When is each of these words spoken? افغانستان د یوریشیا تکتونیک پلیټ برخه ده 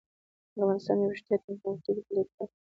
افغانستان 0.59 0.95
د 0.97 1.01
یوریشیا 1.03 1.37
تکتونیک 1.43 1.97
پلیټ 2.07 2.27
برخه 2.37 2.43
ده 2.47 2.53